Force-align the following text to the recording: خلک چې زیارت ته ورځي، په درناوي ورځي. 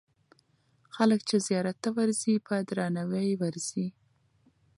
خلک 0.95 1.19
چې 1.29 1.35
زیارت 1.47 1.77
ته 1.83 1.89
ورځي، 1.97 2.33
په 2.47 2.55
درناوي 2.67 3.31
ورځي. 3.41 3.87